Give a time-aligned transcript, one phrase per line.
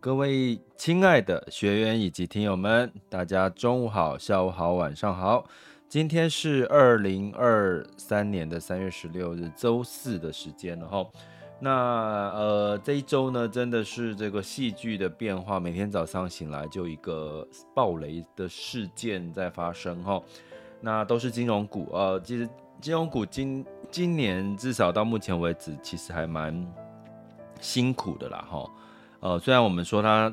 [0.00, 5.44] 各位亲爱的学员以及听友们，大家中午好、下午好、晚上好。
[5.88, 11.04] 今天是二零二三年的三月十六日，周四的时间了哈。
[11.58, 11.72] 那
[12.30, 20.22] 呃，这一周呢，真的是这个戏剧的变化，每天早上醒来就一个暴雷的事件在发生哈。
[20.80, 22.48] 那都是金融股，呃，其实
[22.80, 26.64] 金融股今今年至少到目前为止，其实还蛮
[27.60, 28.70] 辛苦的啦哈。
[29.20, 30.32] 呃，虽然我们说它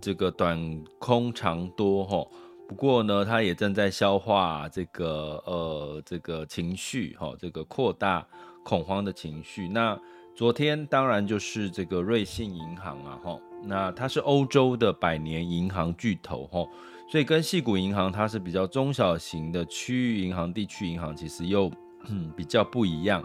[0.00, 2.26] 这个短空长多哈，
[2.68, 8.26] 不过呢，它也正在消化这个呃这个情绪哈，这个扩大
[8.64, 9.68] 恐慌的情绪。
[9.68, 9.96] 那
[10.34, 16.66] 昨天当然就是这个瑞信银行啊哈，那它是欧洲的百年银行巨头哈，
[17.08, 21.70] 所以跟细谷银行它是比较中小型的区域银行、地区银行，其实又
[22.36, 23.22] 比较不一样。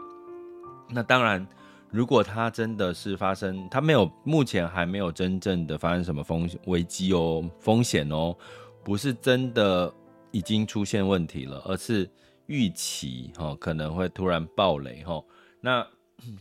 [0.89, 1.47] 那当然。
[1.92, 8.34] 如果它真的是发生，它没有，目前还没有真正的发生什么风险危机哦，风险哦，
[8.81, 9.94] 不是真的
[10.31, 12.09] 已经出现问题了，而是
[12.45, 15.22] 预期哈可能会突然爆雷哈。
[15.59, 15.86] 那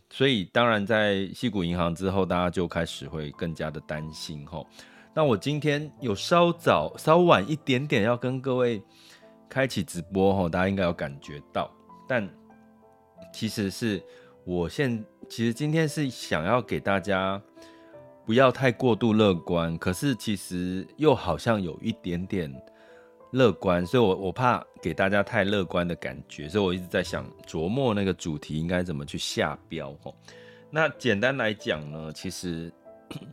[0.08, 4.64] 所以当然在西谷银行之后，大家就开始会更加的担心哈。
[5.12, 8.80] 那我今天有稍早稍晚一点点要跟各位
[9.48, 11.68] 开启直播哈，大家应该有感觉到，
[12.06, 12.28] 但
[13.32, 14.00] 其实是
[14.44, 15.04] 我现。
[15.30, 17.40] 其实今天是想要给大家
[18.26, 22.52] 不要太过度乐观，可是其实又好像有一点点
[23.30, 30.12] 乐观，所以我我怕给大家太乐观的感觉，所以我一直在想琢磨那个主题应该怎么去下标吼。
[30.68, 32.70] 那简单来讲呢，其实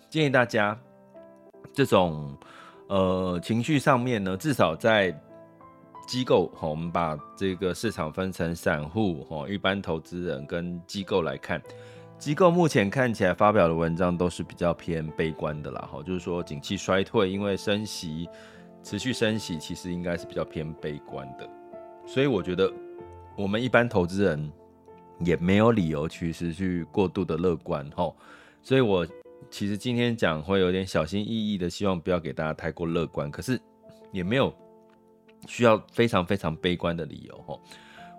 [0.07, 0.79] 建议大家
[1.73, 2.37] 这种
[2.89, 5.19] 呃情绪上面呢，至少在。
[6.07, 11.61] 机构，我们把这个市场分成散户哈、一般投资人跟机构来看。
[12.17, 18.27] 机构目前看起来发表的文章都是比较偏悲观的啦哈，就是说景气衰退，因为升息
[18.83, 21.49] 持续升息，其实应该是比较偏悲观的。
[22.05, 22.71] 所以我觉得
[23.37, 24.51] 我们一般投资人
[25.19, 28.13] 也没有理由去失去过度的乐观哈。
[28.61, 29.07] 所以我
[29.49, 33.59] 其实今天讲会有点小心翼翼的，希望不要给大家太过乐观，可是
[34.11, 34.53] 也没有。
[35.47, 37.57] 需要非常非常悲观的理由哈？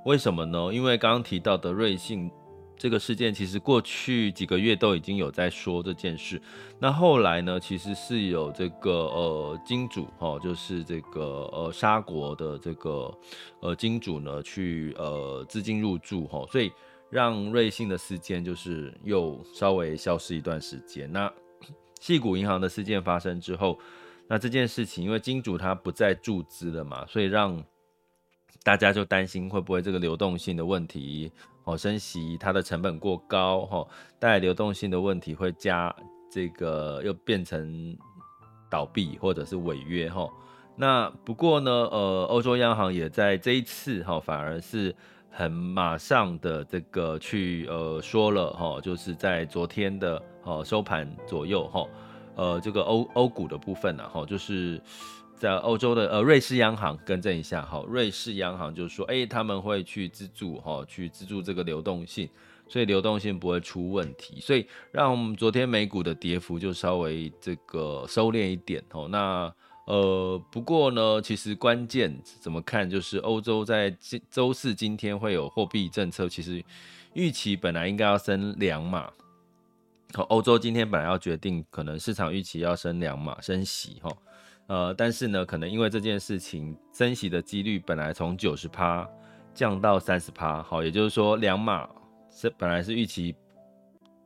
[0.05, 0.73] 为什么呢？
[0.73, 2.31] 因为刚刚提到的瑞信
[2.79, 6.41] 这个事件，其实过去几个月都已经有在说这件事。
[6.79, 11.23] 那后来呢，其实是有这个呃金主哈，就是这个
[11.53, 13.13] 呃沙国的这个
[13.61, 16.73] 呃金主呢去呃资金入驻哈，所以
[17.11, 21.13] 让瑞信的事件就是又稍微消失一段时间。
[21.13, 21.31] 那
[22.01, 23.79] 细谷银行的事件发生之后。
[24.31, 27.65] 那这件事情，因为金主他不再注资了嘛，所以让
[28.63, 31.33] 大家就担心会不会这个流动性的问题
[31.69, 33.87] 哦，升息它的成本过高哈，
[34.19, 35.95] 带来流动性的问题会加
[36.31, 37.95] 这个又变成
[38.71, 40.27] 倒闭或者是违约哈。
[40.77, 44.95] 那不过呢，呃，欧洲央行也在这一次哈，反而是
[45.31, 51.87] 很马上的这个去呃说了哈，就是在昨天的哦收盘左右哈。
[52.37, 54.81] 呃，这个欧欧股的部分呢，哈，就是
[55.39, 62.29] 在欧洲的呃瑞士央行更正一下，哈，瑞士央行就是说，哎，他们会去资助，哈，去资助这个流动性，
[62.67, 69.53] 所以流动性不会出问题，所以让我们昨天美股的跌幅就稍微这个收敛一点，哦，那
[69.87, 76.63] 呃，不过呢，其实关键怎么看，就是欧洲在今周四今天会有货币政策，其实
[77.15, 79.11] 预期本来应该要升两码。
[80.29, 84.11] 欧洲今天本来要决定，可能市场预期要升两码升息哈，
[84.69, 89.09] 呃，但是呢，可能因为这件事情，升息的几率本来从九十趴
[89.53, 91.89] 降到三十趴，好，也就是说两码
[92.31, 93.35] 是本来是预期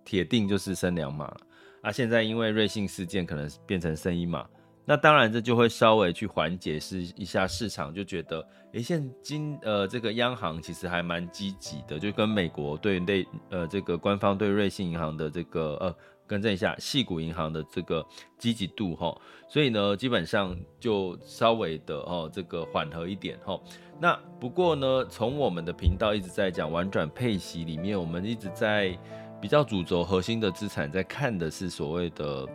[0.05, 1.33] 铁定就是升两码，
[1.81, 4.47] 啊，现在因为瑞信事件可能变成升一码。
[4.85, 18.07] 那当然，这就会稍微去缓解是一下市场，就觉得，诶，现今呃这个央行其实还蛮积极的，就跟美国对内呃这个官方对瑞信银行的这个呃更正一下，细谷银行的这个
[18.39, 19.15] 积极度哈，
[19.49, 23.61] 所以呢，基本上就稍微的哦这个缓和一点哈。
[24.01, 28.99] 那不过呢，从我们的频道一直在讲玩转配息里面，我们一直在
[29.41, 32.49] 比较主轴核心的资产，在看的是所谓的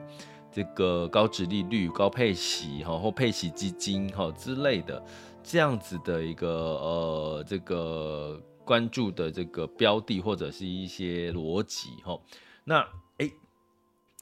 [0.51, 5.03] 这个高值利率、高配息哈或配息基金哈之类的
[5.43, 12.19] 这样子的一个呃这个关注的这个标的或者是一些逻辑哈。
[12.63, 12.85] 那，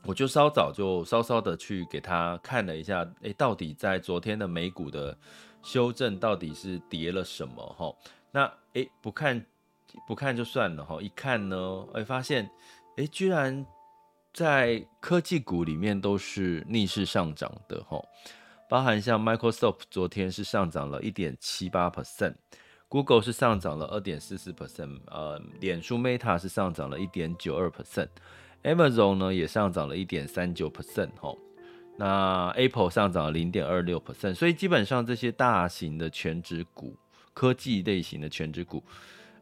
[0.06, 5.18] 我就稍早就稍稍的去给他看了一下，哎，到底在昨天的美股的
[5.62, 7.94] 修正到底是跌了什么哈？
[8.32, 9.46] 那哎不看。
[10.06, 12.50] 不看就算了哈，一看呢，哎，发现，
[12.98, 13.66] 哎，居然
[14.34, 18.04] 在科技股里面都是逆势上涨的哈，
[18.70, 28.10] 包含像 Microsoft 昨天是上涨了一点七八 percent，Google 是上涨了二点四四 percent，呃，脸书 Meta 是上涨了一点九二 percent
[28.66, 31.38] Amazon 呢也上涨了一点三九 percent 吼，
[31.98, 36.98] 那 Apple 上涨了零点二六 percent，所以基本上这些大型的权值股，
[37.34, 38.84] 科技类型的权值股。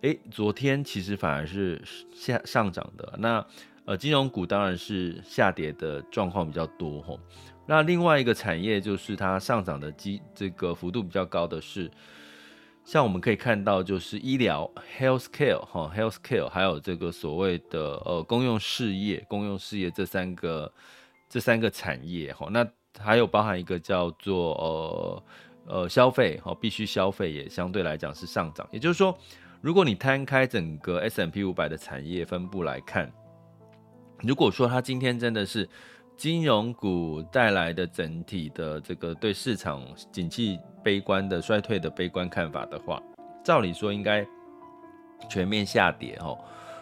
[0.02, 1.81] 诶，昨天其实反而是
[2.14, 3.16] 下上涨的。
[3.18, 3.46] 那
[3.86, 7.20] 呃，金融股当然是下跌的状况比较多吼。
[7.66, 11.90] 那另外一个产业就是它上涨的基这个幅度比较高的是，
[12.83, 20.71] 像我们可以看到就是医疗 （healthcare） 哈，healthcare，还有这个所谓的呃公用事业、公用事业这三个
[21.30, 22.47] 这三个产业哈。
[22.51, 22.68] 那
[23.00, 25.24] 还有包含一个叫做呃
[25.68, 29.18] 呃消费哈，必须消费也相对来讲是上涨，也就是说。
[29.62, 33.09] 如果你摊开整个 S&P 五百的产业分布来看，
[34.19, 35.69] 如果说它今天真的是
[36.15, 39.81] 金融股带来的整体的这个对市场
[40.12, 43.01] 景气悲观的衰退的悲观看法的话，
[43.44, 44.25] 照理说应该
[45.30, 46.38] 全面下跌哦。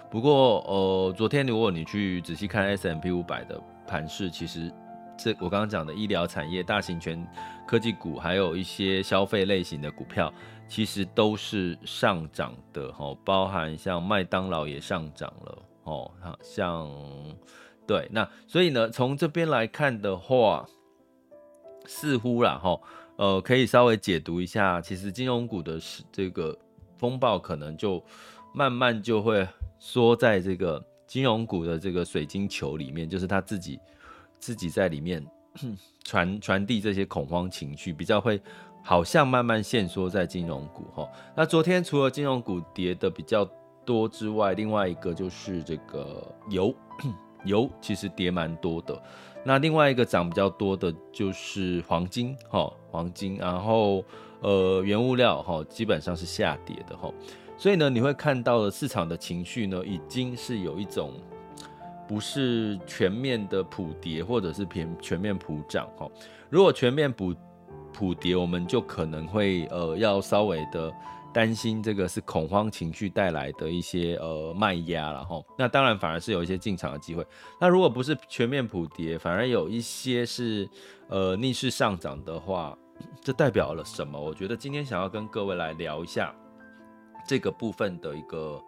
[0.10, 4.72] 不过呃，昨天如果你去仔细看 S M P 五百的盘势，其实
[5.18, 7.26] 这我刚刚讲的医疗产业、大型全
[7.66, 10.32] 科技股，还有一些消费类型的股票。
[10.68, 16.10] 其实都是上涨的哈，包含像麦当劳也上涨了哦，
[16.42, 16.90] 像
[17.88, 20.66] 对，那所以呢，从这边来看的话，
[21.86, 22.80] 似乎啦哈，
[23.18, 25.80] 呃，可以稍微解读一下，其实金融股的
[26.12, 26.58] 这个
[26.98, 28.04] 风暴可能就
[28.54, 29.48] 慢慢就会
[29.80, 33.80] 缩在这个金融股的这个水晶球里面，就是他自己
[34.40, 35.26] 自己在里面
[36.04, 38.42] 传传递这些恐慌情绪，比较会。
[38.84, 43.48] 好像慢慢限缩在金融股哈，那昨天除了金融股跌的比较
[43.86, 46.74] 多之外，另外一个就是这个油，
[47.44, 49.02] 油其实跌蛮多的。
[49.44, 54.04] 那另外一个涨比较多的就是黄金哈，黄金，然后
[54.42, 57.12] 呃原物料哈，基本上是下跌的哈。
[57.58, 61.14] 所以呢，你会看到的市场的情绪呢，已经是有一种
[62.08, 66.08] 不是全面的普跌，或者是偏全面普涨哈。
[66.50, 67.34] 如果全面普
[67.94, 70.92] 普跌，我们就可能会呃要稍微的
[71.34, 75.42] 担心这个是恐慌情绪带来的一些呃卖压了哈。
[75.58, 77.26] 那当然反而是有一些进场的机会。
[77.60, 80.70] 那如果不是全面普跌，反而有一些是
[81.08, 82.78] 呃逆势上涨的话，
[83.22, 84.20] 这代表了什么？
[84.20, 86.36] 我觉得今天想要跟各位来聊一下
[87.28, 88.62] 这个部分的一个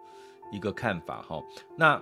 [0.50, 1.42] 一个看法哈。
[1.76, 2.00] 那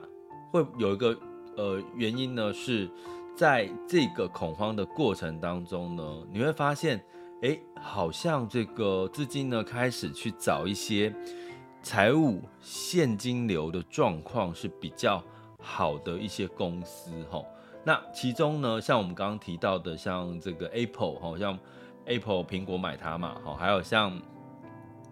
[0.50, 1.18] 会有一个
[1.56, 2.90] 呃原因呢，是
[3.36, 7.04] 在这个恐慌的过程当中呢，你会发现。
[7.42, 11.12] 哎，好像这个资金呢开始去找一些
[11.82, 15.20] 财务现金流的状况是比较
[15.58, 17.44] 好的一些公司哈。
[17.84, 21.58] 那其中呢，像我们刚刚提到的，像这个 Apple 哈，像
[22.04, 24.22] Apple 苹果买它嘛哈，还有像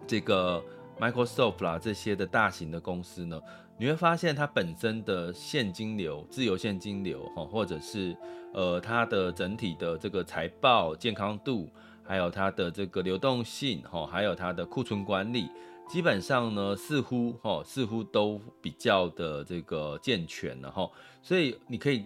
[0.07, 0.63] 这个
[0.97, 3.37] Microsoft 啦这些的大型的公司呢，
[3.77, 8.15] 你会发现它本身的现金流、自由现金流哈，或者是
[8.53, 11.69] 呃它的整体的这个财报健康度。
[12.11, 15.49] 还有它的这个流动性，哈，还有它的库存管理，
[15.87, 20.91] 基本上呢，似乎，哈，似乎都比较的这个健全了，哈，
[21.21, 22.05] 所以你可以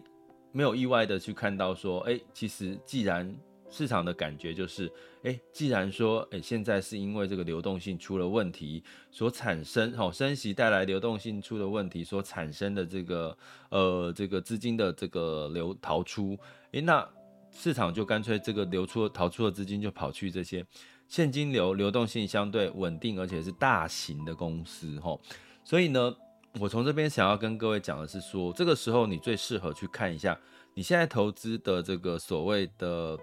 [0.51, 3.35] 没有意外的去看到说，哎，其实既然
[3.67, 4.91] 市场的感觉就是，
[5.23, 13.35] 哎，既然说，哎，现在是因为这个流动性出了问题所产生，哈，升息带来流动性出了问题所产生的这个，
[13.69, 16.37] 呃，这个资金的这个流逃出，
[16.73, 17.09] 哎，那。
[17.57, 20.63] 市场就干脆这个流出逃出的资金就跑去这些
[21.07, 25.17] 现金流流动性相对稳定而且是大型的公司哈，
[25.63, 26.13] 所以呢，
[26.59, 30.37] 我从这边想要跟各位讲的是说，这个时候你最适合去看一下
[30.73, 33.17] 你现在投资的这个所谓的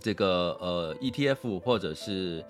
[0.00, 2.42] 这个呃 ETF 或者是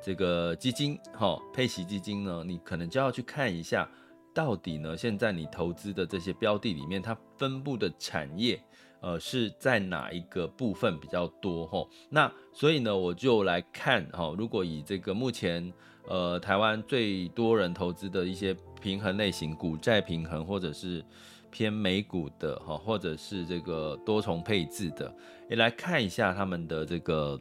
[0.00, 3.90] 这个基金哈配息基金呢，你可能就要去看一下
[4.32, 8.62] 到底呢现在你投资的这些标的里面它分布的产业。
[9.06, 11.88] 呃，是在哪一个部分比较多吼？
[12.10, 15.72] 那所以呢，我就来看哈，如果以这个目前
[16.08, 21.04] 呃台湾最多人投资的一些平衡类型股债平衡，或者是
[21.52, 25.14] 偏美股的哈，或者是这个多重配置的，
[25.48, 27.40] 也来看一下他们的这个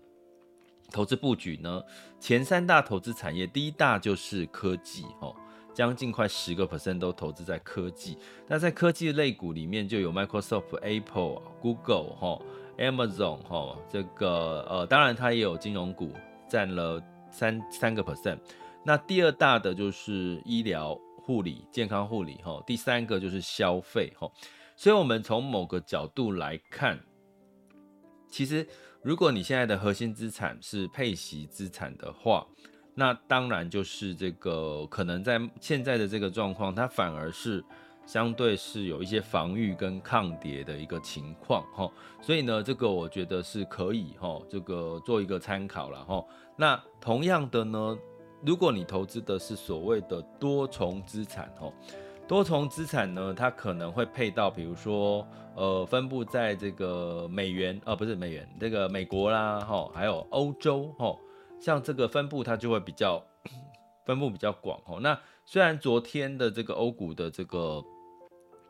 [0.92, 1.82] 投资布局呢。
[2.20, 5.34] 前三大投资产业，第一大就是科技哈。
[5.76, 8.18] 将近快十个 percent 都投资在科技，
[8.48, 12.42] 那在科技类股里面就有 Microsoft、Apple、Google 哈、
[12.78, 16.14] Amazon 哈，这个呃，当然它也有金融股，
[16.48, 18.40] 占了三三个 percent。
[18.86, 24.32] 那第二大的就是医疗护理、健康护理哈，第三个就是消费哈。
[24.78, 27.00] 所以，我们从某个角度来看，
[28.30, 28.66] 其实
[29.02, 32.48] 如果你现在的核心资产是配息资产的话，
[32.98, 37.62] 那当然就是这个，可能在现在的这个状况，它反而是
[38.06, 46.24] 相对是有一些防御跟抗跌的一个情况哈，所以呢，这个我觉得是可以哈，这个做一个参考了哈。
[46.56, 47.98] 那同样的呢，
[48.46, 51.70] 如果你投资的是所谓的多重资产哈，
[52.26, 61.14] 多重资产呢，它可能会配到，比如说呃，分布在这个美元，呃，不是美元，这个美国啦哈，还有欧洲哈。
[61.66, 63.20] 像这个分布，它就会比较
[64.06, 65.00] 分布比较广哦。
[65.02, 67.84] 那虽然昨天的这个欧股的这个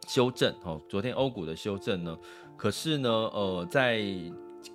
[0.08, 2.18] 修正哦，昨天欧股的修正呢，
[2.56, 4.02] 可是呢，呃，在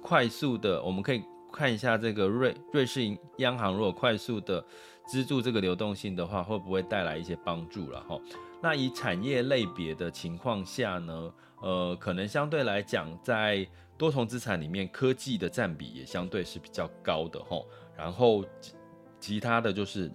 [0.02, 3.00] 快速的，我们可以看一下这个瑞瑞士
[3.38, 4.62] 央行如果快速的
[5.06, 8.20] 资助这个流动性的话，会不会带来一些帮助了哈？
[8.60, 13.66] 那以产业类别的情况下呢，呃，可能相对来讲，在
[14.00, 17.62] 多重资产里面，科技的占比也相对是比较高的哈。
[17.94, 18.72] 然后其
[19.20, 20.10] 其他的就是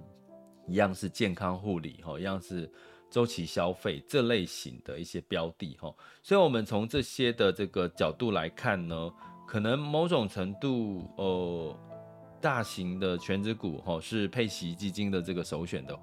[0.67, 2.67] 一样是健康护理哈，一样是
[3.11, 9.13] 周期消费这类型的一些标的哈，所以我们从这些的这个角度来看呢，
[9.47, 11.79] 可能某种程度呃，
[12.41, 15.95] 大型的全值股哈是配息基金的这个首选的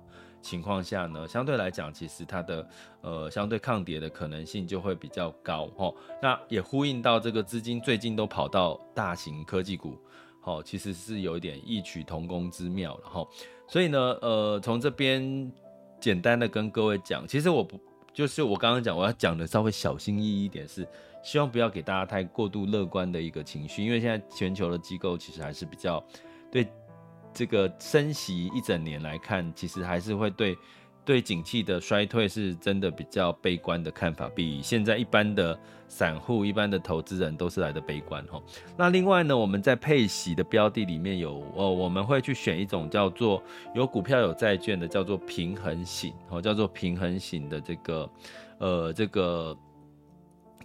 [0.42, 2.68] 情况下呢，相对来讲其实它的
[3.00, 9.96] 呃相对抗跌的可能性就会比较高哈，那也呼应到这个资金最近都跑到大型科技股。
[10.44, 13.24] 好，其实是有一点异曲同工之妙了哈，
[13.68, 15.52] 所以呢，呃，从这边
[16.00, 17.78] 简单的跟各位讲，其实我不
[18.12, 20.84] 就是我刚刚讲我要讲的稍微小心翼翼一点，是
[21.22, 26.04] 希望不要给大家太过度乐观的一个情绪，因为现在全球的机构其实还是比较
[26.50, 26.66] 对
[27.32, 30.56] 这个升息一整年来看，其实还是会对。
[31.04, 35.58] 对景气的衰退是真的比较悲观的看法，比现在一般的
[35.88, 38.40] 散户、一般的投资人都是来的悲观哈。
[38.76, 43.42] 那另外呢，我们在配息的标的里面有哦，我们会去选一种叫做
[43.74, 48.10] 有股票有债券的，叫做平衡型哦，叫做平衡型的这个
[48.58, 49.58] 呃这个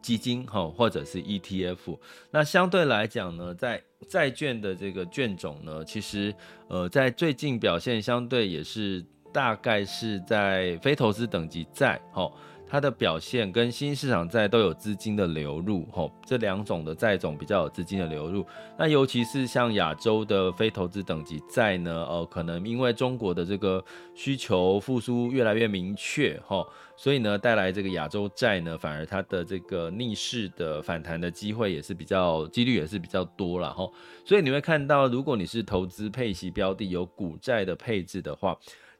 [0.03, 1.97] 基金哈，或者是 ETF。
[2.29, 6.33] 那相对来讲呢，在债券的这个券种呢，其实
[6.67, 9.05] 呃在最近表现相对也是。
[9.33, 12.33] 大概是在非投资等级债，吼，
[12.69, 18.45] 它的表现跟新市场债都有资金的流入，吼，这两种的债种比较有资金的流入。
[18.77, 23.83] 那尤其是像亚洲的非投资等级债呢，哦，可能因为中国的这个
[24.13, 33.93] 需求复苏越来越明确，吼，所以呢，带来这个亚洲债呢，反而它的这个逆势的反弹的机会也是比较几率也是比较多了，吼。
[34.25, 38.57] 所以你会看到，如果你是投资配息标的有股债的配置的话，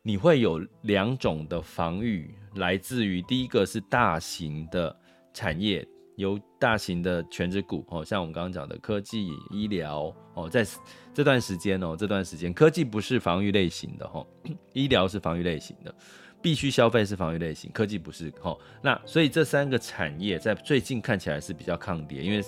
[0.08, 4.98] 你会有两种的防御，来自于第一个是大型的
[5.34, 5.86] 产业，
[6.16, 10.66] 由大型的全职股哦，像我们刚刚讲的科技、医疗哦，在
[11.14, 14.26] 这段时间哦，这段时间科技不是防御类型的哦，
[14.72, 15.94] 医疗是防御类型的，
[16.42, 18.58] 必须消费是防御类型，科技不是哦。
[18.82, 22.44] 那所以这三个产业在最近看起来是比较抗跌，因为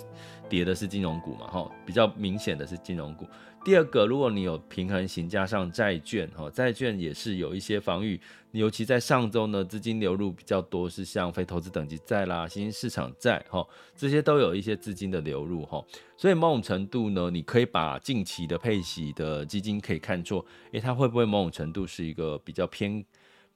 [0.47, 3.27] 跌的是金融股嘛，哈，比较明显的是金融股。
[3.65, 8.19] 第二个，如果你有平衡型加上债券，哈，债券也是有一些防御，
[8.51, 13.67] 尤其在上周呢，资金流入比较多，是像非投资等级债啦、新兴市场债，哈，
[13.97, 15.83] 这些都有一些资金的流入，哈，
[16.15, 23.03] 所以某种程度呢，你可以把近期的配息的基金可以看作，诶，它会不会某种程度是一个比较偏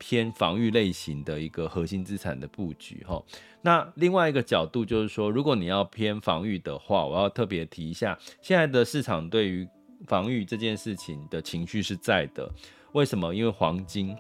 [0.06, 3.24] 偏防御类型的一个核心资产的布局，哈。
[3.62, 9.66] 那另外一个角度就是说，如果你要偏防御的话，我要特别提一下，现在的市场对于
[10.06, 12.52] 防御这件事情的情绪是在的，
[12.92, 13.34] 为什么？
[13.34, 14.14] 因为黄金，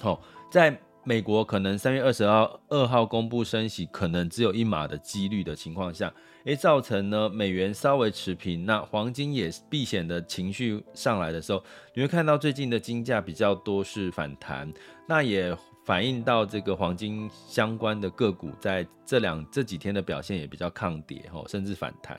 [0.00, 6.12] 好，在美国可能三月二十号二号公布升息，可能只有一码的几率的情况下，
[6.44, 11.62] 诶，造成呢美元稍微持平，那黄金也避险的情绪上来的时候，
[11.94, 14.72] 你会看到最近的金价比较多是反弹，
[15.06, 22.18] 那也反映到这个黄金相关的个股在这两这几天的表现也比较抗跌，甚至反弹，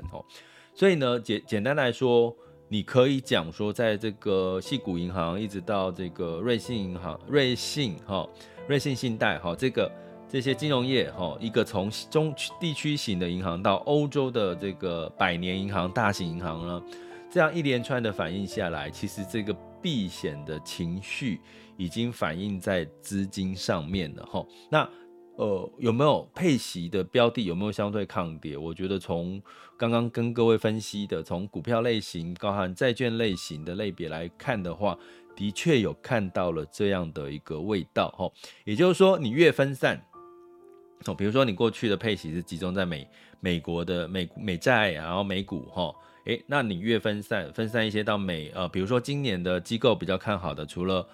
[0.75, 2.36] 所以呢简简单来说。
[2.68, 8.27] 你可以讲说，在这个矽谷银行一直到这个瑞信银行、瑞信哈、
[8.67, 9.91] 瑞信信贷哈，这个
[10.27, 16.84] 这些金融业哈，一个从中地区型的银行到欧洲的这个百年银行、大型银行呢，
[17.29, 21.39] 这样一连串的反应下来，其实这个避险的情绪
[21.77, 24.45] 已经反映在资金上面了哈。
[24.72, 24.89] 那
[25.38, 27.43] 呃，有没有配息的标的？
[27.43, 28.57] 有没有相对抗跌？
[28.57, 29.41] 我觉得从
[29.77, 34.98] 刚刚跟各位分析的，从股票类型、包含债券类型的类别来看的话，
[35.36, 38.32] 的确有看到了这样的一个味道哈。
[38.63, 40.01] 也就是说，你越分散，
[41.06, 43.08] 哦，比如说你过去的配息是集中在美
[43.39, 45.94] 美国的美美债，然后美股哈，
[46.25, 51.08] 诶，那你越分散，分散一些到美呃，比如说今年的机构比较看好的，除了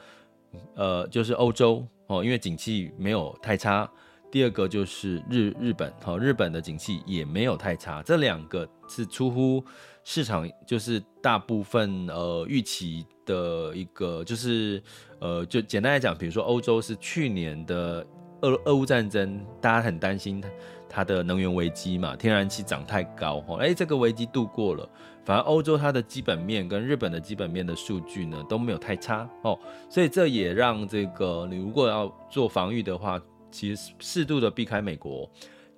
[0.76, 3.90] 呃就是欧洲哦，因为景气没有太差。
[4.32, 9.62] 第二个就是日日本，好，日本的景气也没有太差，这两个是出乎
[10.04, 14.82] 市场，就是大部分呃预期的一个，就是
[15.20, 18.06] 呃就简单来讲，比如说欧洲是去年的
[18.42, 20.50] 俄俄乌战争，大家很担心它
[20.90, 24.90] 它的能源危机嘛，天然气涨太高，哈，哎，这个危机度过了，
[25.24, 29.58] 反而欧洲它的基本面跟日本的基本面的数据呢都没有太差，哦，
[29.90, 33.22] 所以这也让这个你如果要做防御的话。
[33.54, 35.30] 其实适度的避开美国，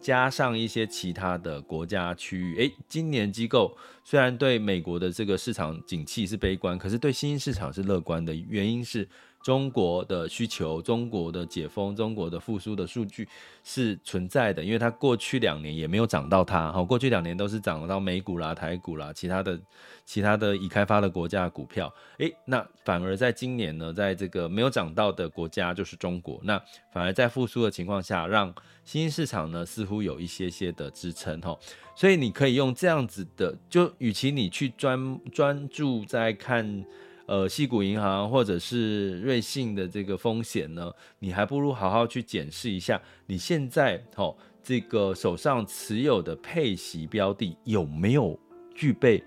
[0.03, 9.07] 加上一些其他的国家区域，诶，今年机构虽然对美国的这个市场景气是悲观，可是对新兴市场是乐观的，原因是。
[9.43, 13.27] 中国的需求、中国的解封、中国的复苏的数据
[13.62, 19.59] 是存在的，因为它过去两年也没有涨到它，好，过去两年都是涨到美股啦、台股啦、其他的、
[20.05, 26.57] 其他的已开发的国家的股票，诶，那反而在今年呢，在这个没有涨到的国家就是中国，那
[26.93, 28.47] 反而在复苏的情况下，让
[28.85, 31.59] 新兴市场呢似乎有一些些的支撑，哈，
[31.97, 36.85] 所以你可以用这样子的，就与其你去专专注在看。
[37.25, 48.38] 呃，西谷银行或者是瑞信的这个风险呢，你还不如好好去检视一下你现在哦，这个手上持有的配息标的有没有
[48.75, 49.23] 具备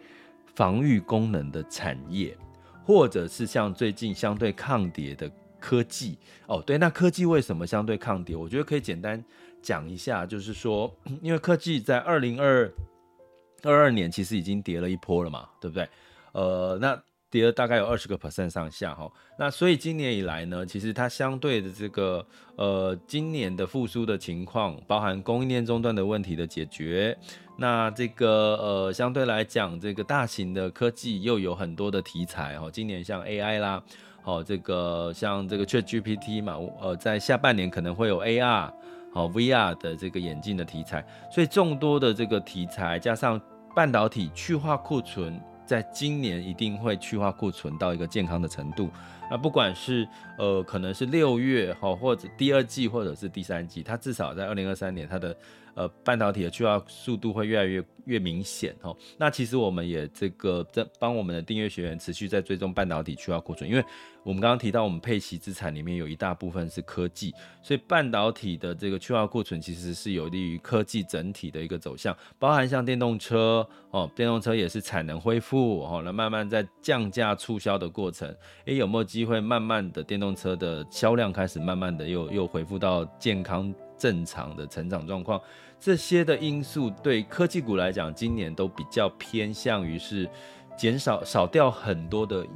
[0.55, 2.37] 防御功能的产业，
[2.85, 6.63] 或者是像最近相对抗跌的科技哦。
[6.67, 8.37] 对，那科技为什么相对抗跌？
[8.37, 9.25] 我觉得可以简单
[9.63, 12.71] 讲一下，就是说， 因为科技在二零二
[13.63, 15.89] 二二年其实已经跌了一波了嘛，对不对？
[16.33, 17.03] 呃，那。
[17.37, 19.07] 跌了大概有二十个 percent 上下哈，
[19.39, 27.15] 那所以今年以来呢，其实它相对的这个呃，今年的复苏的情况，包含供应链中断的问题的解决，
[27.59, 33.83] 那这个呃，相对来讲，这个大型的科技又有很多的题材哈，今年像 AI 啦，
[34.23, 38.73] 好这个像这个 ChatGPT 嘛，呃，在下半年可能会有 AR
[39.13, 43.39] 好 VR 的这个眼镜的题材，所以众多的这个题材加上
[43.75, 45.39] 半导体去化库存。
[45.67, 48.89] 在今年一定会去化库存到一个健康的程度，
[49.31, 50.07] 那不管是
[50.39, 55.37] 呃可能是六月哈，或者第二季或者是第三季，它至少在二零二三年它的。
[55.77, 58.97] 呃，半导体的去化速度会越来越越明显哦。
[59.19, 63.85] 那其实我们也这个在帮我们的订阅学员持续在追踪半导体去化库存，因为
[64.23, 78.35] 我们刚刚提到我们配息资产里面有一大部分是科技，所以半导体的这个去化库存其实是有利于科技整体的一个走向，包含像电动车哦，电动车也是产能恢复哦，那慢慢在降价促销的过程，
[78.65, 85.41] 诶，有没有机会慢慢的电动车的销量开始慢慢的又又恢复到健康正常的成长状况？
[85.81, 90.29] 这些的因素对科技股来讲，今年都比较偏向于是
[90.77, 92.47] 减少少掉很多的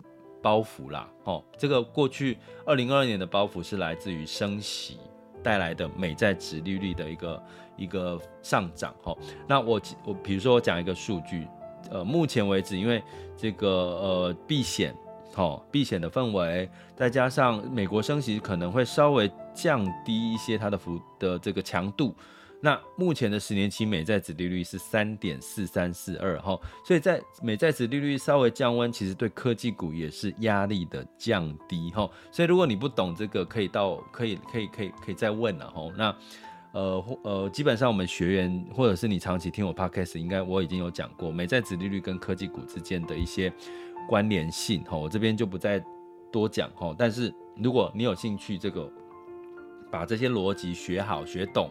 [0.42, 1.08] 包袱啦。
[1.24, 4.98] 哦，这个过去二零二二年的包袱是来自于升息
[5.42, 7.42] 带来的美债殖利率的一个
[7.78, 8.94] 一个上涨。
[9.02, 9.16] 哈，
[9.48, 11.48] 那我我比如说我讲一个数据，
[11.90, 13.02] 呃，目前为止，因为
[13.34, 14.94] 这个呃避险，
[15.36, 22.14] 哦，避险的氛围，再加上美国升息可能会稍微降低一些它的幅的这个强度。
[22.62, 32.06] 那目前的十年期美债殖利率是三点四三四二哈，所以在美债殖利率稍微降温，其实对科技股也是压力的降低哈。
[32.30, 35.90] 所以如果你不懂这个，可以到可以可以可以可以再问了哈。
[35.96, 36.14] 那
[36.72, 43.50] 呃呃，基本上我们学员或者是你长期听我 podcast，应该我已经有讲过美债殖利率跟科技股之间的一些
[44.08, 45.82] 关联性哈，我这边就不再
[46.32, 46.94] 多讲哈。
[46.98, 48.90] 但是如果你有兴趣，这个
[49.90, 51.70] 把这些逻辑学好学懂。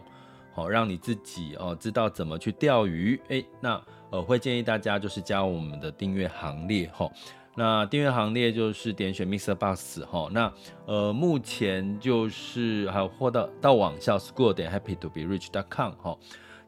[0.52, 7.08] 好，让你自己哦知道怎么去钓鱼，诶，那呃会建议大家就是加入我们的订阅行列哈。
[7.54, 10.28] 那订阅行列就是点选 MixerBox 哈。
[10.32, 10.52] 那
[10.86, 16.18] 呃目前就是还有或到到网校 School 点 Happy to be Rich 点 com 哈。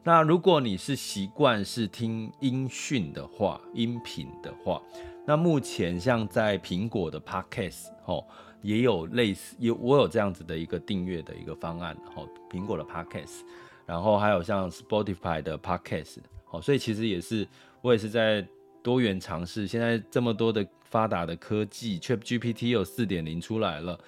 [0.01, 4.81] 那如果你是习惯是听音讯的话，音频的话，
[5.25, 8.25] 那目前像在苹果的 Podcast 哦，
[8.61, 13.41] 也有类似有我有这样子的一个订阅的一个方案哦，苹果的 Podcast，
[13.85, 16.17] 然后还有像 Spotify 的 Podcast
[16.51, 17.47] 哦，所以其实也是
[17.81, 18.45] 我也是在
[18.81, 19.65] 多元尝试。
[19.65, 23.99] 现在这么多的发达的科技，ChatGPT 有四点零出来了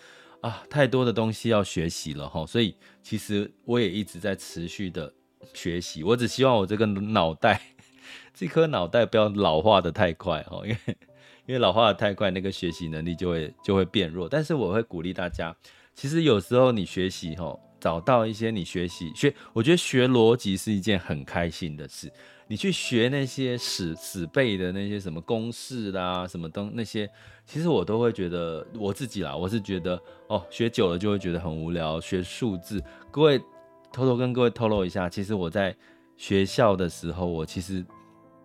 [0.41, 5.13] 啊，太多的东西要学习了哈，所以其实我也一直在持续的。
[5.53, 7.61] 学习，我只希望我这个脑袋，
[8.33, 10.97] 这颗脑袋不要老化的太快哦，因为
[11.45, 14.27] 因为老化的太快，那个学习能力就会就会变弱。
[14.27, 15.55] 但是我会鼓励大家，
[15.93, 22.11] 其实有时候你学习哈，找到一些你学习学，我觉得学逻辑是一件很开心的事。
[22.47, 27.09] 你去学那些死死背的那些什么公式啦，什么东那些，
[27.45, 31.99] 其实我都会觉得我自己啦，我是觉得哦，学久了就会觉得很无聊。
[31.99, 33.41] 学数字，各位。
[33.93, 35.73] 偷偷跟各位透露一下，其实我在
[36.17, 37.85] 学校的时候，我其实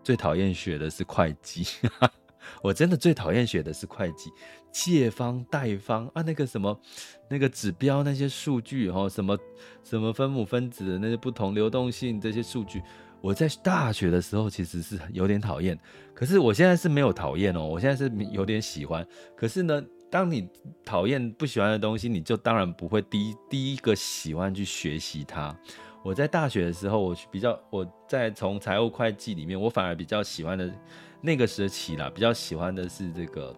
[0.03, 1.67] 最讨厌学的是会计。
[2.63, 4.31] 我真的最讨厌学的是会计，
[4.73, 6.79] 借方贷方啊，那个什么
[7.29, 9.39] 那个指标那些数据哈，什么
[9.85, 12.83] 什么分母分子的那些不同流动性这些数据，
[13.21, 15.79] 我在大学的时候其实是有点讨厌。
[16.15, 19.07] 可是我现在是没有讨厌哦，我现在是有点喜欢。
[19.37, 20.49] 可是呢，当你
[20.85, 25.55] 讨厌不喜欢的东西，你就当然不会第一第一个喜欢去学习它。
[26.03, 30.73] 我在大学的时候，我比较我在从财务会计里面，我反而比较喜欢的
[31.21, 33.55] 那个时期啦，比较喜欢的是这个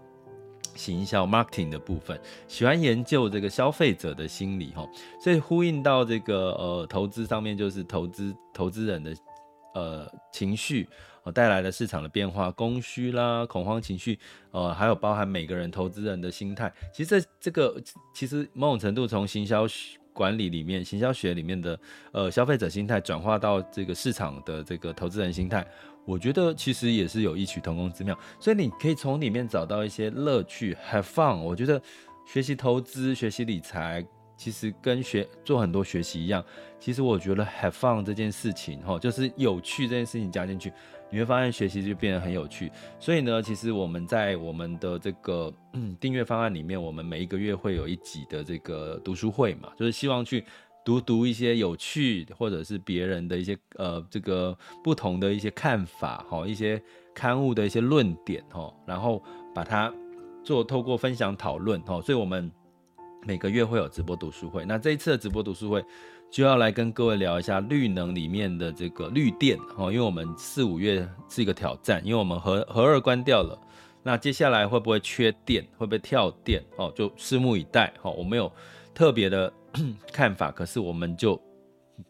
[0.75, 4.89] 行销 marketing 的部分，喜欢研究这个消费者的心理哈。
[5.21, 9.15] 所以呼应到这个呃投资上面，就是投资投资人的
[9.75, 10.89] 呃情绪。
[11.33, 14.19] 带来的市场的变化、供需啦、恐慌情绪，
[14.51, 16.69] 呃，还有包含每个人投资人的心态。
[16.93, 17.81] 其实这这个
[18.13, 19.65] 其实某种程度从行销
[20.13, 21.79] 管理里面、行销学里面的
[22.13, 25.67] 呃消费者心态转化到这个市场的这个投资人心态，
[26.05, 28.19] 我觉得其实也是有异曲同工之妙。
[28.39, 31.41] 所以你可以从里面找到一些乐趣，have fun。
[31.41, 31.81] 我觉得
[32.27, 34.05] 学习投资、学习理财。
[34.35, 36.45] 其实跟学做很多学习一样，
[36.81, 40.73] 其实我觉得 have fun 这件事情，哈，就是有趣这件事情加进去，
[41.13, 42.73] 你会发现学习就变得很有趣。
[42.99, 45.53] 所以呢，其实我们在我们的这个
[46.01, 50.45] 订阅方案里面，我们每一个月会有一集的这个读书会嘛，就是希望去
[50.85, 56.83] 读读一些有趣或者是别人的一些呃这个不同的一些看法，哈，一些
[57.15, 59.23] 刊物的一些论点，哈，然后
[59.55, 59.93] 把它
[60.43, 62.51] 做透过分享讨论，哈，所以我们。
[63.25, 65.81] 每个月会有直播读书会，那这一次的直播读书会
[66.33, 73.57] 就要来跟各位聊一下绿能里面的这个绿电哦，因为我们四五月是一个挑战，因为我们核核二关掉了，
[74.03, 78.11] 那接下来会不会缺电，会不会跳电哦，就拭目以待哦。
[78.13, 78.51] 我没有
[78.95, 79.53] 特别的
[80.11, 81.39] 看法，可是我们就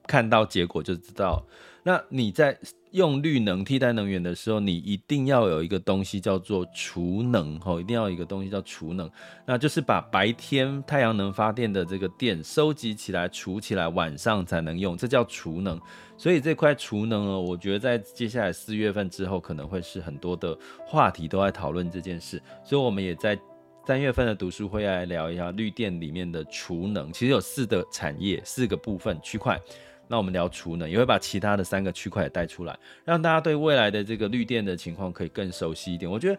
[0.07, 1.45] 看到结果就知道。
[1.85, 2.57] 那你在
[2.93, 9.11] 用绿能替代能源的时候，你一定要有一个东西叫做储能，吼，一定要有一个东西叫储能，
[9.45, 15.81] 那就是把白天太阳能发电的这个电收集起来储起来，晚上才能用，这叫储能。
[16.17, 22.41] 所以这块储能呢，我觉得在接下来四月份之后，可能会是很多的话题都在讨论这件事。
[22.63, 23.37] 所以我们也在
[23.85, 29.61] 三月份的读书会来聊一下绿电里面的储能，其实有四个产业，四个部分区块。
[30.07, 36.09] 那我们聊储能，也会把其他的三个区块也带出来，让大家对未来的这个绿电的情况可以更熟悉一点。
[36.09, 36.39] 我觉得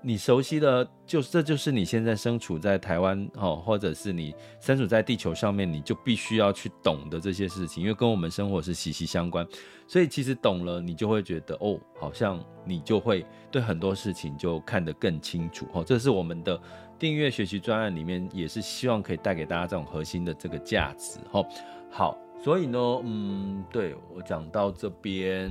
[0.00, 9.46] 你熟悉的，就是这就是你现在身处在台湾哦，或者是你身处在地球上面，你就必须要去懂的这些事情，因为跟我们生活是息息相关。
[9.86, 15.82] 所以其实懂了，你就会觉得哦，好像你就会对很多事情就看得更清楚哦。
[15.84, 16.60] 这是我们的
[16.98, 21.46] 订阅学习专案里面，也是希望可以带给大家这种核心的这个价值哦。
[21.90, 22.16] 好。
[22.40, 25.50] 所以呢，嗯，对，我讲到这边，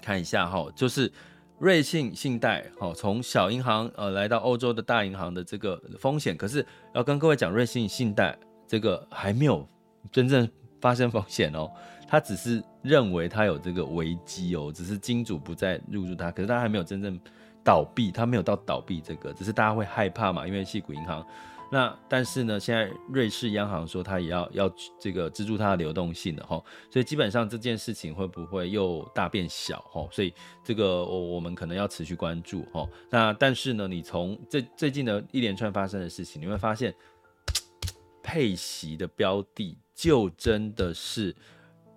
[0.00, 1.12] 看一下哈，就是
[1.64, 9.66] 瑞信信贷，好，从小银行呃来到欧洲的大银行的这个风险，可是要跟各位讲，瑞信信贷这个还没有
[10.12, 10.46] 真正
[10.78, 11.70] 发生风险哦，
[12.06, 17.18] 他只是认为他有这个危机哦，只是金主不再入驻他，可是他还没有真正
[17.64, 21.26] 倒闭，他没有到倒闭这个，只是大家会害怕嘛，因为系股银行。
[21.74, 30.08] 那但是呢，现在瑞士央行说它也要要这个资助它的流动性的哈，所以基本上这件事情会不会又大变小哈？
[30.12, 30.32] 所以
[30.62, 32.88] 这个我我们可能要持续关注哈。
[33.10, 36.94] 那但是呢，你从这最近的一连串发生的事情，你会发现
[38.22, 41.34] 配息的标的就真的是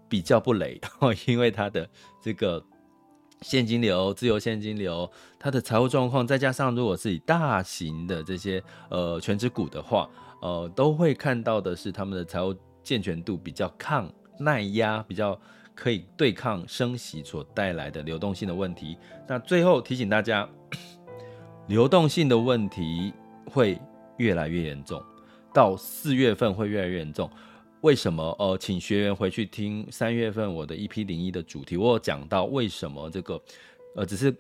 [0.10, 0.82] 比较不雷，
[1.28, 1.88] 因为它的
[2.20, 2.66] 这个。
[3.42, 10.10] 现金流、自由现金流，它的财务状况，再加上如果是以大型的这些呃全职股的话，
[10.42, 15.40] 呃，都会看到的是他们的财务健全度比较抗耐压，比较
[15.76, 18.98] 可以对抗升息所带来的流动性的问题。
[19.28, 20.48] 那最后提醒大家，
[21.68, 23.14] 流动性的问题
[23.52, 23.80] 会
[24.18, 25.04] 越来越严重，
[25.54, 27.30] 到四月份会越来越严重。
[27.82, 28.36] 为什么？
[28.40, 33.42] 呃，请学员回去听三月份我的 EP 零一的主题，我有讲到为什么这个，
[33.96, 34.36] 呃，只是。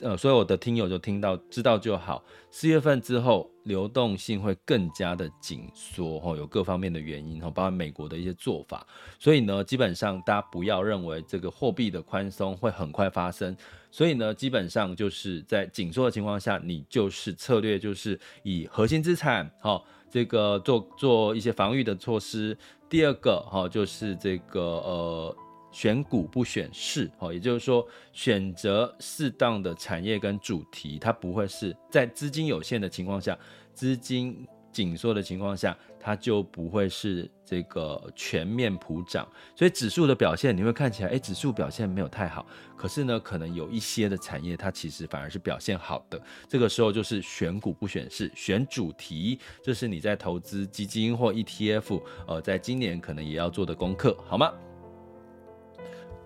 [0.00, 2.20] 呃，所有的听友就听到知道就好。
[2.50, 8.84] 四月份之后，流动性会更加的紧缩，哈，有各方面的原因，哈，包括美国的一些做法。
[9.16, 13.56] 所以呢，基本上大家不要认为这个货币的宽松会很快发生。
[13.92, 22.58] 所以呢，基本上就是在紧缩的情况下，你就是策略就是以核心资产，哈，这个做做一些防御的措施。
[22.88, 25.36] 第二个，哈，就是这个呃。
[25.72, 33.38] 选股不选市，哦，也就是说，选择适当的产业跟主题，它不会是在资金有限的情况下，
[33.74, 34.46] 资金
[34.76, 39.26] 紧缩的情况下，它就不会是这个全面普涨。
[39.54, 42.44] 所以指数的表现，你会看起来，哎，指数表现没有太好，
[42.76, 46.20] 可是呢，可能有一些的产业，它其实反而是表现好的。
[46.46, 54.52] 这个时候就是选股不选市，选主题，这是你在投资基金或 ETF，呃，在今年可能也要做的功课，好吗？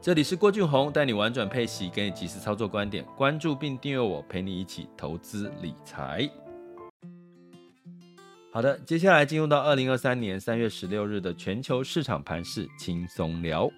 [0.03, 3.05] 这里是郭俊宏，带你玩转配息，给你及时操作观点。
[3.17, 6.29] 关注并订阅我，陪你一起投资理财。
[8.53, 13.71] 好的，接下来进入到二零二三年三月十六日的全球市场盘势轻松聊。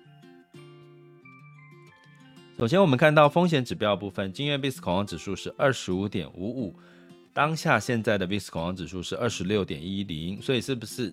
[2.58, 6.74] 首先，我们看到风险指标部分，今日 VIX 恐慌指数是二十五点五五，
[7.34, 11.12] 当下现在的 VIX 恐慌指数是二十六点一零，所以是不是？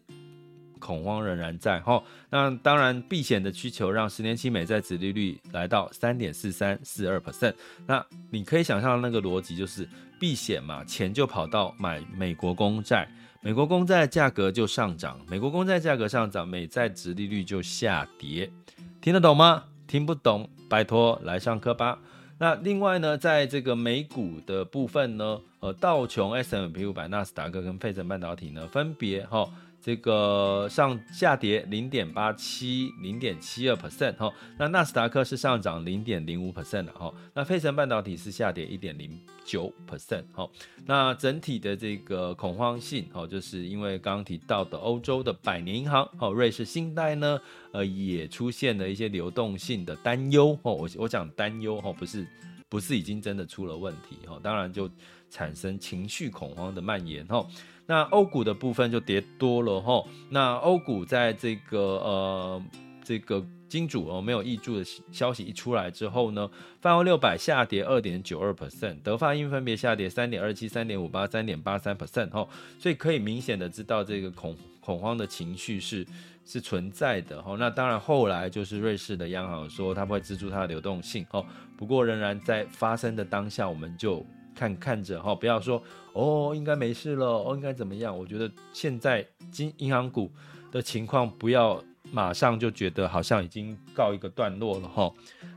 [0.80, 7.54] 恐慌仍然在哈，那当然避险的需求让十年期美债殖利率来到三点四三四二 percent。
[7.86, 9.86] 那你可以想象那个逻辑就是
[10.17, 13.06] 避险嘛，钱就跑到买美国公债，
[13.41, 18.52] 美国公债价格就上涨，美国公债价格上涨，美债值利率就下跌。
[18.99, 19.63] 听得懂吗？
[19.88, 21.97] 听不懂，拜托来上课吧。
[22.38, 29.49] 那另外呢，在这个美股的部分呢，呃，道琼、S M P 五百、纳斯达克跟费城半导体呢，分别哈。
[29.82, 40.50] 这个上下跌零点八七、零点七二 percent 哈，那纳斯达克是上涨零点零五 percent 的哈，那费城半导体是下跌一点零九 percent 哈，
[40.86, 47.39] 那整体的这个恐慌性哦，就是因为刚刚提到的欧洲的百年银行哦，瑞士信贷呢，
[47.72, 52.28] 呃，也出现了一些流动性的担忧哦，我我讲担忧哈，不是
[52.68, 54.89] 不是已经真的出了问题哈，当然就
[55.30, 57.48] 产生情绪恐慌的蔓延哈。
[57.89, 62.63] 那欧股的部分就跌多了哈，那欧股在这个呃
[63.04, 66.47] 这个金主哦没有挹注的消息一出来之后呢，
[66.80, 72.47] 泛欧六百下跌二点九二 percent，德法英分别下跌三点二七、三点五八、三点八三 percent 哈，
[72.78, 76.06] 所以可以明显的知道这个恐恐慌的情绪是
[76.45, 77.56] 是存在的哈。
[77.58, 81.43] 那当然后来就是瑞士的央行说它不会资助它的流动性哦，
[81.75, 84.23] 不过仍然在发生的当下，我们就。
[84.56, 85.82] 看看着哈，不要说
[86.13, 88.17] 哦，应该没事了，哦，应该怎么样？
[88.17, 90.32] 我觉得现在金银行股
[90.72, 95.12] 的情况，不要马上就觉得好像已经告一个段落了哈。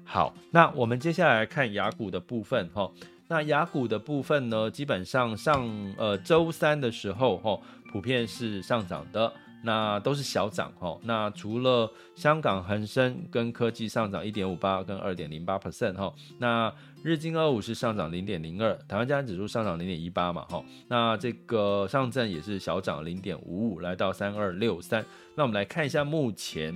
[0.04, 2.90] 好，那我们接下来看雅股的部分哈。
[3.28, 7.58] 那雅股的部分呢，基本上上呃周三的时候哈，
[7.90, 9.32] 普遍是上涨的。
[9.62, 16.72] 那都是小涨哈，那除了香港恒生跟科技上涨一点五八跟二点零八 percent 哈，那
[17.02, 25.04] 日经二五是上涨零点零二，台湾加权指数上涨零点一八嘛哈，那这个上证也是小涨零点五五，来到三二六三。
[25.34, 26.74] 那我们来看一下目前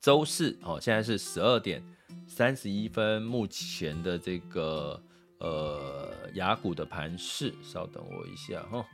[0.00, 1.82] 周四哦，现在是十二点
[2.26, 5.00] 三十一分，目前的这个
[5.38, 8.84] 呃雅股的盘势，稍等我一下哈。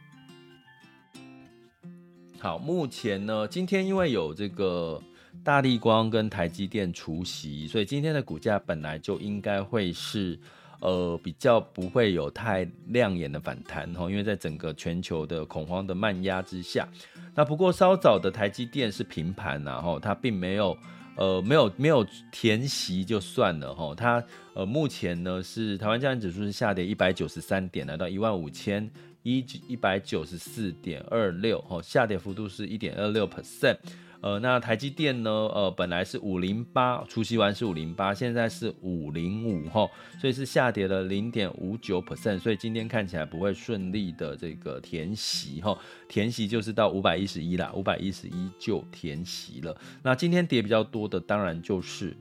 [2.40, 5.02] 好，目前呢，今天因为有这个
[5.42, 10.38] 大立光跟台积电除息，所以今天的股价本来就应该会是，
[10.80, 16.88] 呃，比较不会有太亮眼的反弹哈，因为在整个全球的恐慌的慢压之下，
[17.34, 20.78] 那不过稍早的台积电是平盘然后它并没有，
[21.16, 24.22] 呃，没有没有填息就算了哈，它
[24.54, 28.88] 呃目前呢是台湾加权指数是下跌一百九十三点，来到一万五千。
[29.22, 33.76] 一一百九十四点二六，哈，下跌幅度是一点二六 percent，
[34.20, 39.88] 呃，那台积电呢，呃，本来是五零八，除息完是五零八，现在是五零五，哈，
[40.20, 45.78] 所以是下跌了零点五九 percent，所以今天看起来不会顺利的这个填息，哈，
[46.08, 49.76] 填息就是到五百一十一啦，五百一十一就填息了。
[50.02, 52.16] 那今天跌比较多的，当然就是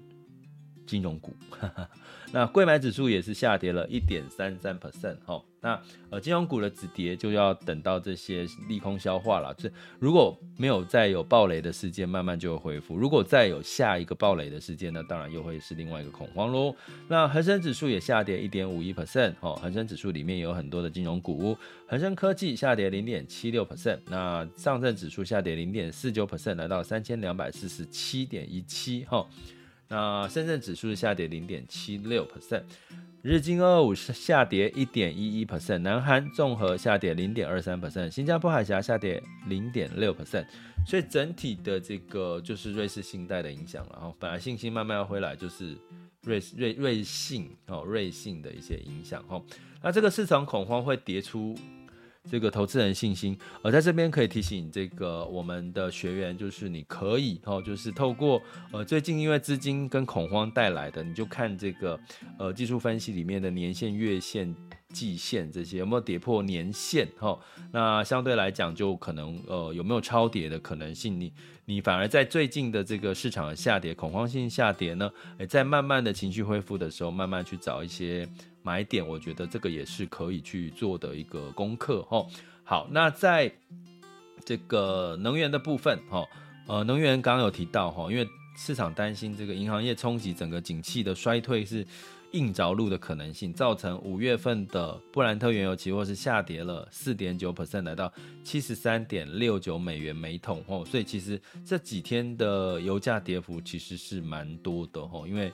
[0.86, 1.36] 金融股。
[2.32, 5.42] 那柜买指数也是下跌了一点三三 percent 哈。
[5.60, 9.54] 那呃，金融股的止跌就要等到这些利空消化了。
[9.58, 12.96] 这如果没有再有暴雷的事件，慢慢就会恢复。
[12.96, 16.76] 如果再有下一个暴雷的事件，那当然又会是另外一个恐慌喽。
[17.08, 19.56] 那恒生指数也下跌一点五一 percent 哦。
[19.56, 24.00] 恒生指数里面有很多的金融股，恒生科技下跌零点七六 percent。
[24.06, 29.28] 那上证指数下跌零点四九 percent，来到三千两百四十七点一七哈。
[29.90, 32.64] 那深圳指数是下跌零点七六 percent，
[33.22, 40.46] 日经二二五是下跌一点一一 percent，南韩综合下跌零点二三 percent，新加坡海峡下跌零点六 percent，
[40.86, 43.92] 所以整体的这个就是瑞士信贷的影响了。
[43.94, 45.78] 然后本来信心慢慢要回来，就是
[46.24, 49.42] 瑞瑞瑞信哦瑞信的一些影响哈。
[49.82, 51.56] 那这个市场恐慌会跌出。
[52.30, 62.00] 这个投资人信心，而在这边可以提醒这个我们的学员，就是你可以哦，就是透过呃最近因为资金跟恐慌带来的，你就看这个
[62.38, 64.54] 呃技术分析里面的年线、月线、
[64.98, 67.38] 季线这些有没有跌破年线哈，
[67.72, 71.32] 那相对来讲就可能呃有没有超跌的可能性，你
[71.66, 78.28] 你反而在最近的这个市场的下跌、恐慌性下跌呢，诶，在慢慢的情绪恢复的时候，慢慢去找一些。
[78.64, 82.28] 买点，我觉得这个也是可以去做的一个功课哈。
[82.66, 83.50] 好，那在
[84.44, 86.26] 这个能源的部分哈，
[86.68, 91.88] 呃，能源刚刚有提到哈，因为市场担心这个银行业冲击整个景气的衰退是
[92.32, 98.12] 硬着陆的可能性，造成五月份的布兰特原油期货是下跌了四点九 percent，来到
[98.44, 100.84] 七十三点六九美元每桶哦。
[100.86, 105.52] 所以其实这几天的油价跌幅其实是蛮多的吼，因为。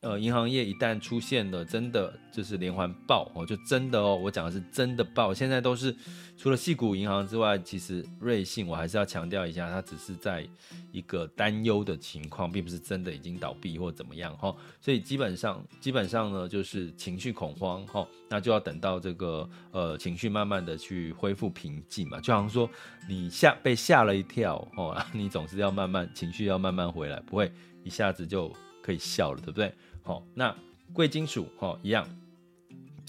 [0.00, 5.34] 呃，银行业一旦出现了真的就是连环爆哦，就真的哦，我讲的是真的爆。
[5.34, 5.94] 现在都是
[6.36, 10.46] 除了矽谷银行之外，其实瑞信我还是要强调一下，它只是在
[10.92, 14.54] 一个担忧的情况，并不是真的已经倒闭或怎么样哈。
[14.80, 22.20] 所以基本上基本上呢，就是情绪恐慌哈，那就要等到这个呃情绪慢慢的去恢复平静嘛。
[22.20, 22.70] 就好像说
[23.08, 28.54] 你吓被吓了一跳哦， 你总是要慢慢情绪要慢慢回来，不会一下子就。
[28.82, 29.72] 可以笑了，对不对？
[30.02, 30.54] 好，那
[30.92, 32.06] 贵金属哈一样，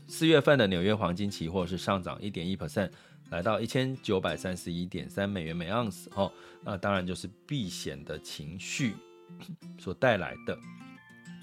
[0.07, 2.89] 四月份的纽约黄金期货是上涨一点一 percent，
[3.31, 6.09] 来到一千九百三十一点三美元每盎司。
[6.11, 6.31] 哈，
[6.63, 8.93] 那当然就是避险的情绪
[9.79, 10.57] 所带来的。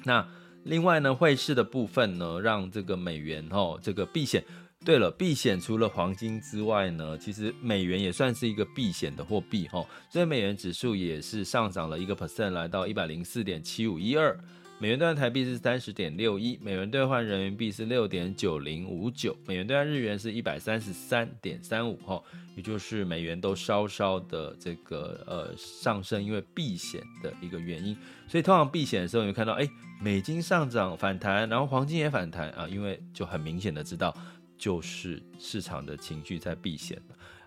[0.05, 0.27] 那
[0.65, 4.45] 另外呢，汇市的部分呢，让这个美元哈这个避险。
[4.83, 14.35] 对了，避险除了黄金之外呢，其实美元也算是一个避险的货币哈，所以美元指数也是上涨了一个 percent，来到一百零四点七五一二。
[14.79, 22.19] 美元兑换台币是三十点六一，美元兑换人民币是六点九零五九，美元兑换日元是一百三十三点三五哈，
[22.57, 27.95] 也就是美元都稍稍的这个呃上升，因为避险的一个原因。
[28.27, 29.69] 所以通常避险的时候，你会看到哎，
[30.01, 34.17] 美金上涨反弹，然后黄金也反弹啊，因为就很明显的知道。
[34.61, 37.01] 就是市场的情绪在避险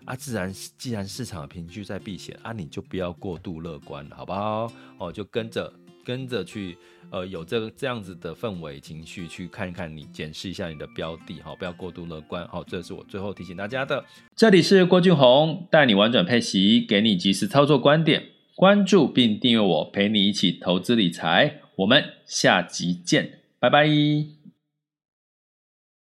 [0.04, 4.70] 啊，自然既然市场的情绪在避险啊，你就不要过度乐观，好不好？
[4.98, 5.72] 哦，就跟着
[6.04, 6.76] 跟着去，
[7.10, 14.04] 呃，有这个这样子的氛围情绪去看一看你，检视一下你的标的，好，不要过度乐观，好，这是我最后提醒大家的。
[14.34, 18.24] 这里是郭俊宏，带你玩转配息，给你及时操作观点，
[18.56, 24.43] 关注并订阅我，陪你一起投资理财，我们下集见，拜拜。